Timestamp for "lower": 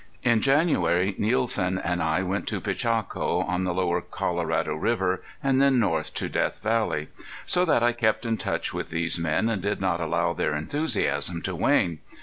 3.75-4.01